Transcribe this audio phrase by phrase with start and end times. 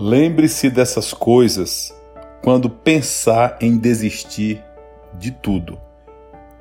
[0.00, 1.92] Lembre-se dessas coisas
[2.40, 4.62] quando pensar em desistir
[5.14, 5.76] de tudo.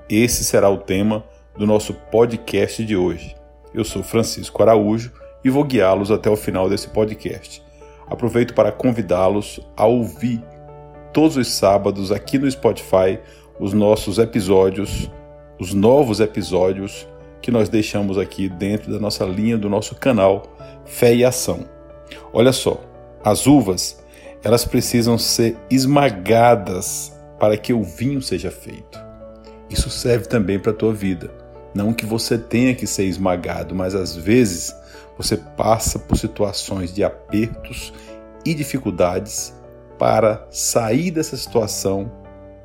[0.09, 1.23] Esse será o tema
[1.55, 3.35] do nosso podcast de hoje.
[3.75, 5.11] Eu sou Francisco Araújo
[5.45, 7.63] e vou guiá-los até o final desse podcast.
[8.07, 10.43] Aproveito para convidá-los a ouvir
[11.13, 13.19] todos os sábados aqui no Spotify
[13.59, 15.11] os nossos episódios,
[15.59, 17.07] os novos episódios
[17.39, 20.41] que nós deixamos aqui dentro da nossa linha do nosso canal
[20.85, 21.77] Fé e Ação.
[22.33, 22.79] Olha só,
[23.29, 23.99] as uvas,
[24.41, 28.99] elas precisam ser esmagadas para que o vinho seja feito.
[29.69, 31.29] Isso serve também para a tua vida.
[31.73, 34.73] Não que você tenha que ser esmagado, mas às vezes
[35.17, 37.93] você passa por situações de apertos
[38.45, 39.53] e dificuldades
[39.99, 42.09] para sair dessa situação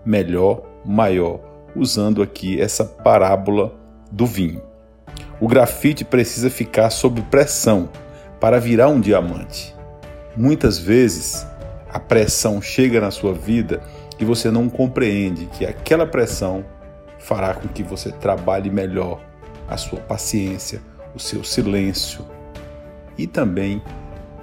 [0.04, 1.40] melhor, maior,
[1.74, 3.74] usando aqui essa parábola
[4.10, 4.62] do vinho.
[5.40, 7.88] O grafite precisa ficar sob pressão
[8.38, 9.74] para virar um diamante.
[10.36, 11.46] Muitas vezes
[11.92, 13.82] a pressão chega na sua vida
[14.18, 16.64] e você não compreende que aquela pressão
[17.18, 19.20] fará com que você trabalhe melhor
[19.68, 20.80] a sua paciência,
[21.14, 22.24] o seu silêncio
[23.18, 23.82] e também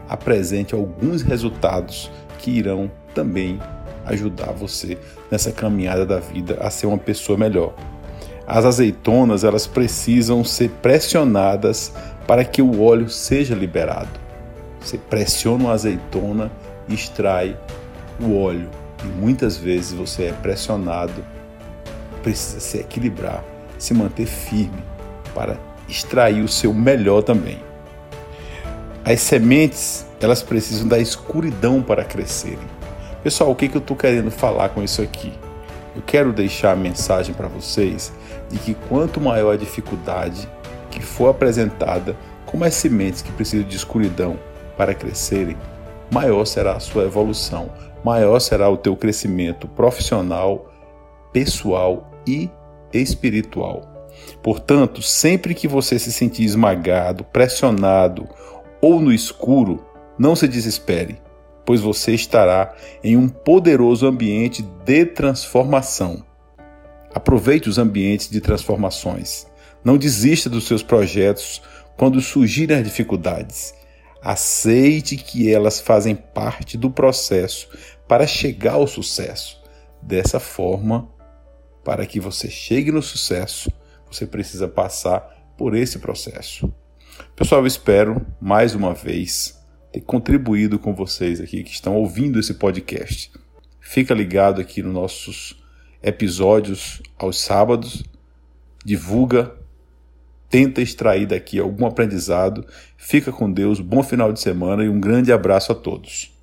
[0.08, 3.60] apresente alguns resultados que irão também
[4.06, 4.98] ajudar você
[5.30, 7.74] nessa caminhada da vida a ser uma pessoa melhor.
[8.46, 11.94] As azeitonas, elas precisam ser pressionadas
[12.28, 14.29] para que o óleo seja liberado.
[14.82, 16.52] Você pressiona uma azeitona
[16.88, 17.58] e extrai
[18.20, 18.70] o óleo.
[19.04, 21.24] E muitas vezes você é pressionado,
[22.22, 23.44] precisa se equilibrar,
[23.78, 24.84] se manter firme
[25.34, 25.58] para
[25.88, 27.60] extrair o seu melhor também.
[29.06, 32.60] As sementes, elas precisam da escuridão para crescerem.
[33.24, 35.34] Pessoal, o que, que eu estou querendo falar com isso aqui?
[35.96, 38.14] Eu quero deixar a mensagem para vocês
[38.50, 40.48] de que quanto maior a dificuldade
[40.92, 44.38] que for apresentada, como as sementes que precisam de escuridão
[44.80, 45.58] para crescerem,
[46.10, 47.70] maior será a sua evolução,
[48.02, 50.72] maior será o teu crescimento profissional,
[51.34, 52.50] pessoal e
[52.94, 54.08] espiritual.
[54.42, 58.26] Portanto, sempre que você se sentir esmagado, pressionado
[58.82, 59.86] ou no escuro,
[60.18, 61.22] não se desespere,
[61.66, 62.74] pois você estará
[63.04, 66.24] em um poderoso ambiente de transformação.
[67.14, 69.46] Aproveite os ambientes de transformações.
[69.84, 71.62] Não desista dos seus projetos
[71.98, 73.78] quando surgirem as dificuldades.
[74.22, 77.70] Aceite que elas fazem parte do processo
[78.08, 79.60] para chegar ao sucesso.
[80.02, 81.10] Dessa forma,
[81.84, 83.72] para que você chegue no sucesso,
[84.10, 86.74] você precisa passar por esse processo.
[87.36, 89.60] Pessoal, eu espero mais uma vez
[89.92, 93.32] ter contribuído com vocês aqui que estão ouvindo esse podcast.
[93.80, 95.64] Fica ligado aqui nos nossos
[96.02, 98.04] episódios aos sábados,
[98.86, 99.59] divulga
[100.50, 102.66] tenta extrair daqui algum aprendizado.
[102.98, 106.39] Fica com Deus, bom final de semana e um grande abraço a todos.